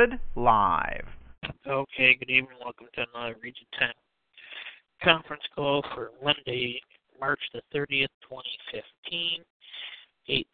[0.00, 1.04] Recorded live.
[1.68, 2.56] Okay, good evening.
[2.56, 3.92] Welcome to another Region 10
[5.04, 6.80] conference call for Monday,
[7.20, 9.44] March the 30th, 2015.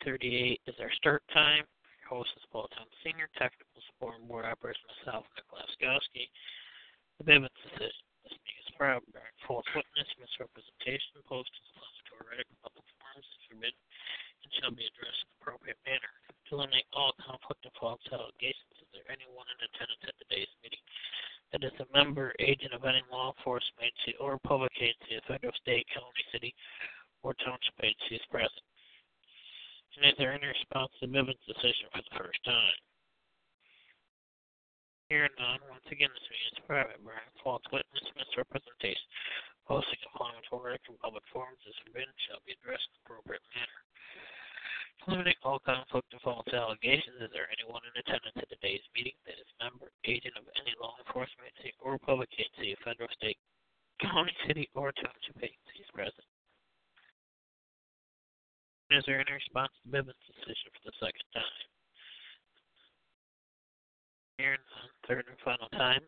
[0.02, 1.62] 8.38 is our start time.
[1.62, 6.27] Your host is Paul Tom Senior, Technical Support and Board Operator myself, Nick Laskowski.
[7.22, 8.02] The Bivens decision.
[8.27, 13.78] This meeting is proud bearing false witness, misrepresentation, posted inflammatory rhetoric, public forums is forbidden
[14.42, 16.10] and shall be addressed in appropriate manner.
[16.50, 20.83] To eliminate all conflict and false allegations, anyone in attendance at today's meeting
[21.53, 25.87] that is a member, agent of any law enforcement agency or public agency, federal, state,
[25.95, 26.51] county, city,
[27.23, 28.67] or township agency is present.
[29.97, 32.79] And is there any response to the Bivens decision for the first time?
[35.09, 35.62] Here none.
[35.71, 37.01] Once again, this meeting is private.
[37.01, 39.07] Bearing false witness, misrepresentation,
[39.65, 43.81] posting inflammatory from public forums is forbidden shall be addressed in appropriate manner.
[45.07, 47.23] Eliminate all conflict and false allegations.
[47.23, 50.99] Is there anyone in attendance at today's meeting that is member, agent of any law
[50.99, 53.39] enforcement agency or public agency, federal, state,
[54.03, 56.27] county, city, or township agency is present?
[58.91, 61.59] Is there any response to Bivens' decision for the second time?
[64.39, 64.59] Here.
[65.07, 66.03] Third and final time.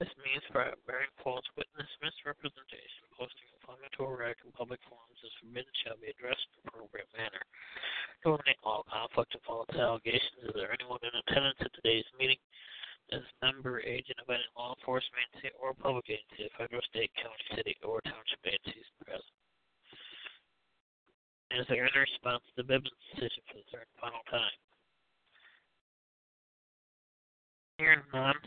[0.00, 5.98] This means bearing false witness, misrepresentation, posting inflammatory rhetoric in public forums is forbidden shall
[6.00, 7.42] be addressed in appropriate manner.
[8.26, 12.38] Eliminate all conflict and false allegations, is there anyone in attendance at today's meeting
[13.14, 17.76] as member, agent of any law enforcement agency or public agency, federal, state, county, city,
[17.86, 19.36] or township agencies present?
[21.52, 24.56] Is there any response to the Bivens decision for the third and final time?
[27.78, 28.40] Here none.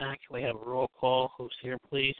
[0.00, 1.32] At this time, can we have a roll call?
[1.36, 2.14] Who's here, please?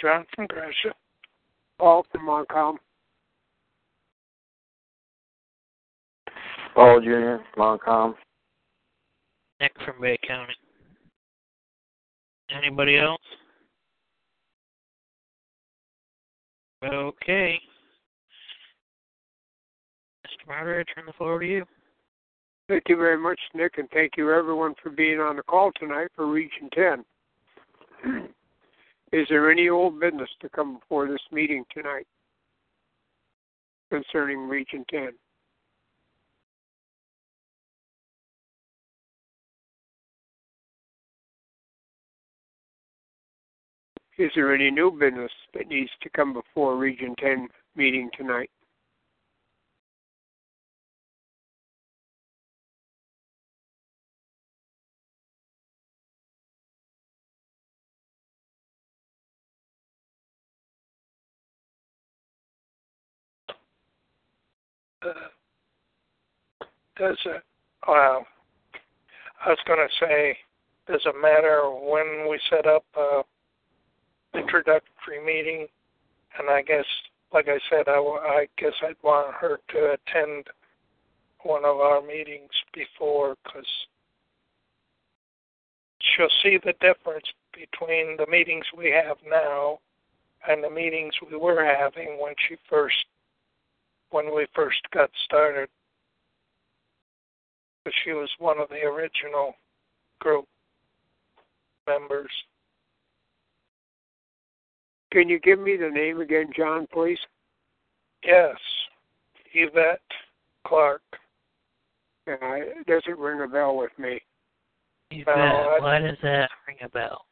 [0.00, 0.92] John from Gresham.
[1.78, 2.78] Paul from Montcalm.
[6.74, 8.14] Paul Jr., Montcalm.
[9.60, 10.54] Nick from Bay County.
[12.56, 13.20] Anybody else?
[16.84, 17.58] Okay.
[20.24, 20.48] Mr.
[20.48, 21.64] Moderator, I turn the floor to you.
[22.68, 26.08] Thank you very much, Nick, and thank you everyone for being on the call tonight
[26.14, 28.28] for Region 10.
[29.10, 32.06] Is there any old business to come before this meeting tonight
[33.90, 35.12] concerning Region 10?
[44.18, 48.50] Is there any new business that needs to come before Region 10 meeting tonight?
[65.02, 66.64] Uh,
[66.96, 67.42] does it,
[67.86, 68.26] well,
[69.44, 70.36] I was going to say,
[70.88, 73.22] does it matter when we set up a
[74.36, 75.66] introductory meeting?
[76.38, 76.84] And I guess,
[77.32, 80.46] like I said, I, I guess I'd want her to attend
[81.42, 83.66] one of our meetings before because
[86.00, 89.78] she'll see the difference between the meetings we have now
[90.48, 92.96] and the meetings we were having when she first
[94.10, 95.68] when we first got started.
[97.84, 99.54] But she was one of the original
[100.20, 100.46] group
[101.86, 102.30] members.
[105.10, 107.18] Can you give me the name again, John, please?
[108.24, 108.56] Yes,
[109.54, 110.00] Yvette
[110.66, 111.02] Clark.
[112.26, 114.20] Yeah, it doesn't ring a bell with me.
[115.10, 117.24] Yvette, No, why does that ring a bell?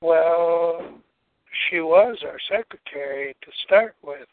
[0.00, 0.80] Well,
[1.68, 4.28] she was our secretary to start with,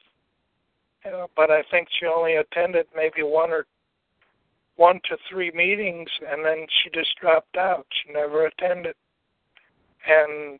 [1.35, 3.65] but I think she only attended maybe one or
[4.75, 7.85] one to three meetings, and then she just dropped out.
[7.91, 8.95] She never attended,
[10.07, 10.59] and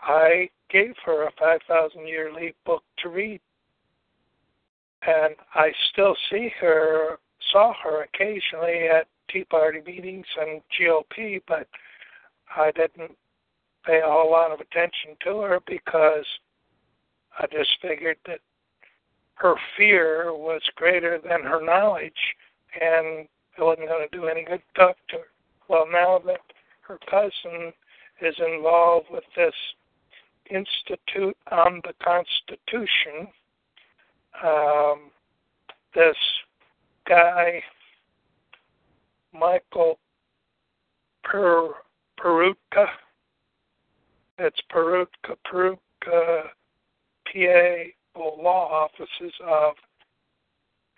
[0.00, 3.40] I gave her a five thousand year leap book to read,
[5.06, 7.18] and I still see her,
[7.52, 11.68] saw her occasionally at Tea Party meetings and GOP, but
[12.56, 13.16] I didn't
[13.84, 16.26] pay a whole lot of attention to her because
[17.38, 18.40] I just figured that
[19.34, 22.12] her fear was greater than her knowledge,
[22.80, 23.26] and
[23.58, 25.24] it wasn't going to do any good to to her.
[25.68, 26.40] Well, now that
[26.82, 27.72] her cousin
[28.20, 29.54] is involved with this
[30.50, 33.28] Institute on the Constitution,
[34.44, 35.10] um,
[35.94, 36.16] this
[37.08, 37.62] guy,
[39.32, 39.98] Michael
[41.22, 41.70] per,
[42.20, 42.86] Peroutka,
[44.38, 46.42] it's Peroutka, Peroutka,
[47.26, 47.84] PA
[48.16, 49.74] law offices of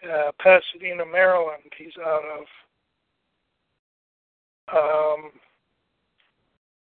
[0.05, 1.73] uh, Pasadena, Maryland.
[1.77, 2.47] He's out of.
[4.73, 5.31] Um,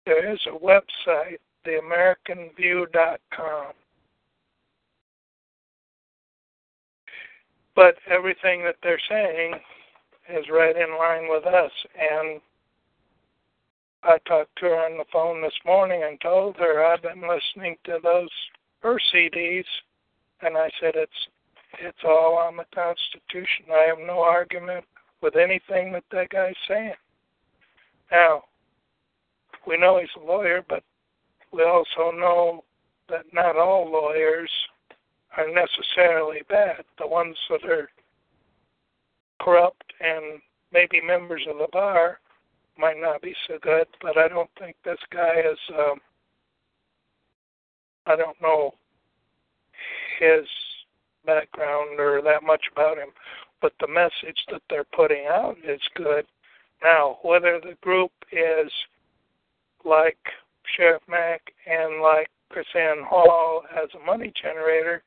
[0.05, 3.73] there is a website, theamericanview.com.
[7.75, 9.55] But everything that they're saying
[10.29, 11.71] is right in line with us.
[11.97, 12.41] And
[14.03, 17.77] I talked to her on the phone this morning and told her I've been listening
[17.85, 18.29] to those
[18.81, 19.65] her CDs,
[20.41, 21.12] and I said it's
[21.80, 23.65] it's all on the Constitution.
[23.71, 24.86] I have no argument
[25.21, 26.94] with anything that that guy's saying.
[28.12, 28.44] Now,
[29.68, 30.83] we know he's a lawyer, but
[31.51, 32.63] we also know
[33.09, 34.50] that not all lawyers
[35.38, 36.83] are necessarily bad.
[36.97, 37.89] The ones that are
[39.41, 40.41] corrupt and
[40.71, 42.19] maybe members of the bar
[42.77, 45.59] might not be so good, but I don't think this guy is.
[45.77, 46.00] Um,
[48.06, 48.74] I don't know
[50.19, 50.48] his
[51.25, 53.10] background or that much about him,
[53.62, 56.25] but the message that they're putting out is good.
[56.83, 58.71] Now, whether the group is
[59.86, 60.18] like
[60.75, 65.04] Sheriff Mack and like KrisAnne Hall as a money generator,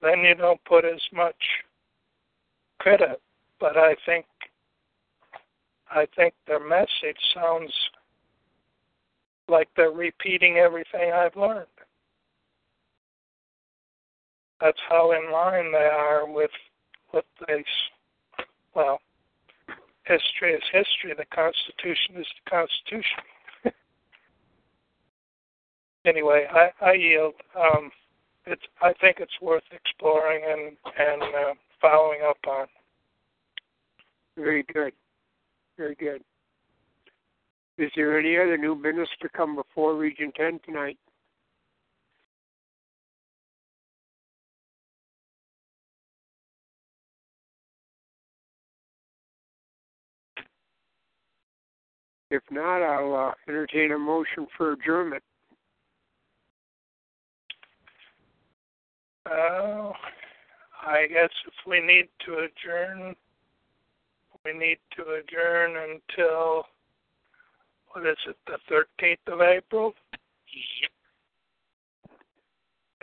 [0.00, 1.36] then you don't put as much
[2.78, 3.20] credit.
[3.60, 4.26] But I think
[5.90, 7.72] I think their message sounds
[9.48, 11.66] like they're repeating everything I've learned.
[14.62, 16.52] That's how in line they are with
[17.12, 17.64] with this.
[18.76, 19.00] Well,
[20.04, 21.14] history is history.
[21.18, 23.24] The Constitution is the Constitution.
[26.06, 27.34] anyway, I, I yield.
[27.58, 27.90] Um,
[28.46, 32.66] it's I think it's worth exploring and and uh, following up on.
[34.36, 34.92] Very good.
[35.76, 36.22] Very good.
[37.78, 40.98] Is there any other new business to come before Region 10 tonight?
[52.32, 55.22] If not, I'll uh, entertain a motion for adjournment.
[59.26, 59.92] Uh,
[60.82, 63.14] I guess if we need to adjourn,
[64.46, 66.64] we need to adjourn until
[67.90, 69.92] what is it, the thirteenth of April
[70.80, 70.90] Yep.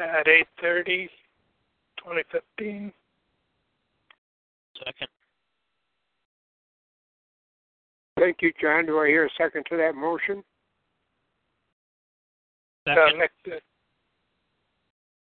[0.10, 1.08] at eight thirty,
[1.98, 2.92] twenty fifteen.
[4.84, 5.10] Second.
[8.20, 8.86] Thank you, John.
[8.86, 10.44] Do I hear a second to that motion?
[12.86, 13.20] Uh, Second.
[13.20, 13.62] Nick.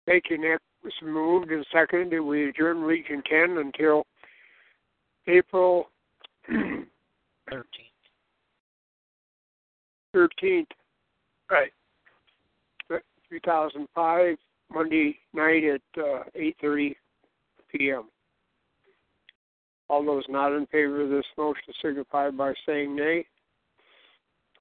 [0.07, 0.59] Thank you, Nick.
[0.83, 2.21] It's moved and seconded.
[2.21, 4.05] We adjourn Region 10 until
[5.27, 5.89] April
[6.49, 6.85] 13th.
[10.15, 10.65] 13th,
[11.49, 11.71] Right.
[13.29, 14.37] 2005,
[14.73, 16.95] Monday night at uh, 8.30
[17.71, 18.03] p.m.
[19.91, 23.25] All those not in favor of this motion signify by saying nay.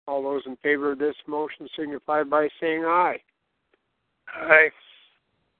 [0.08, 3.20] All those in favor of this motion signify by saying aye.
[4.26, 4.70] Aye.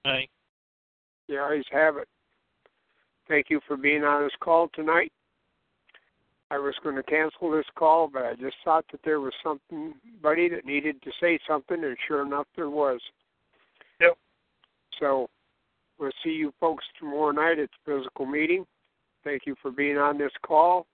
[0.05, 0.29] Aye.
[1.29, 2.09] The ayes have it.
[3.29, 5.13] Thank you for being on this call tonight.
[6.51, 10.49] I was going to cancel this call, but I just thought that there was somebody
[10.49, 13.01] that needed to say something, and sure enough, there was.
[14.01, 14.19] Yep.
[14.99, 15.31] So
[16.01, 18.67] we'll see you folks tomorrow night at the physical meeting.
[19.25, 20.87] Thank you for being on this call.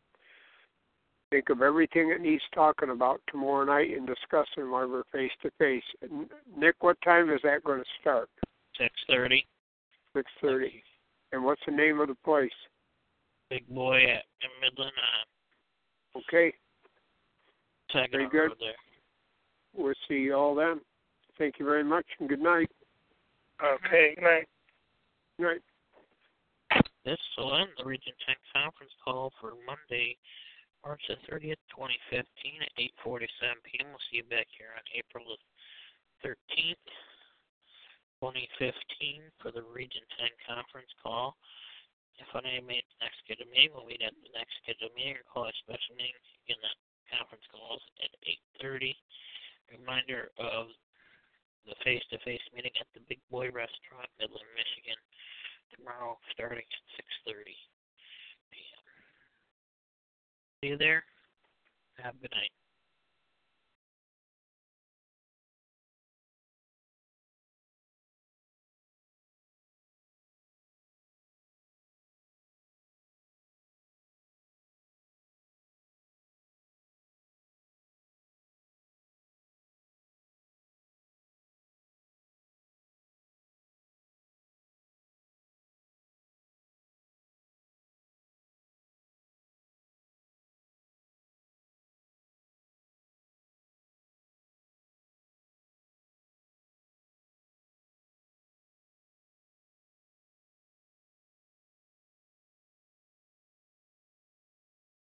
[1.31, 5.51] Think of everything that needs talking about tomorrow night and discussing while we're face to
[5.59, 5.83] face.
[6.57, 8.29] Nick, what time is that going to start?
[8.79, 9.47] Six thirty.
[10.15, 10.83] Six thirty.
[11.33, 12.51] And what's the name of the place?
[13.51, 14.93] Big boy at in Midland.
[14.97, 15.25] Uh,
[16.31, 16.51] Okay,
[17.93, 18.39] second Very good.
[18.39, 18.73] road there.
[19.77, 20.81] we'll see you all then.
[21.37, 22.71] Thank you very much and good night.
[23.63, 24.15] Okay.
[24.15, 24.49] Good night.
[25.39, 25.61] Good night.
[27.07, 30.19] This will end the Region 10 conference call for Monday,
[30.83, 32.75] March the 30th, 2015 at
[33.07, 33.95] 8.47 p.m.
[33.95, 35.39] We'll see you back here on April the
[36.27, 36.91] 13th,
[38.19, 41.39] 2015 for the Region 10 conference call.
[42.19, 45.27] If I made the next scheduled meeting, we'll meet at the next scheduled meeting or
[45.31, 46.19] call a special meeting
[46.51, 46.75] in the
[47.07, 48.11] conference calls at
[48.59, 48.99] 8.30.
[49.79, 50.75] Reminder of
[51.71, 54.99] the face-to-face meeting at the Big Boy Restaurant, Midland, Michigan,
[55.77, 57.45] tomorrow starting at 6.30
[58.51, 58.83] p.m.
[60.61, 61.05] See you there.
[62.03, 62.53] Have a good night.